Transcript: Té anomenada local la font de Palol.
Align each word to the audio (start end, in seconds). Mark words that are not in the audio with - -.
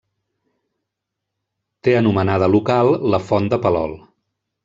Té 1.87 1.93
anomenada 1.99 2.49
local 2.55 2.91
la 3.15 3.23
font 3.27 3.53
de 3.55 3.63
Palol. 3.67 3.97